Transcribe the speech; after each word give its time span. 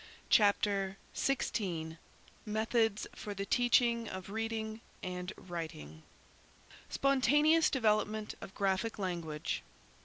CHAPTER 0.31 0.97
XVI 1.15 1.99
METHODS 2.43 3.05
FOR 3.13 3.35
THE 3.35 3.45
TEACHING 3.45 4.09
OF 4.09 4.31
READING 4.31 4.81
AND 5.03 5.31
WRITING 5.37 6.01
Spontaneous 6.89 7.69
Development 7.69 8.33
of 8.41 8.55
Graphic 8.55 8.97
Language. 8.97 9.61